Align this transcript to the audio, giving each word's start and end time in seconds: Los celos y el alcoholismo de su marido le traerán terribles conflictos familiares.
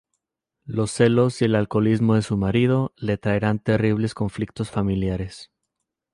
Los 0.65 0.89
celos 0.89 1.43
y 1.43 1.45
el 1.45 1.53
alcoholismo 1.53 2.15
de 2.15 2.23
su 2.23 2.35
marido 2.35 2.91
le 2.97 3.19
traerán 3.19 3.59
terribles 3.59 4.15
conflictos 4.15 4.71
familiares. 4.71 5.51